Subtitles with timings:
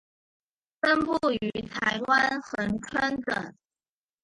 [0.81, 3.53] 分布于台湾恒春等。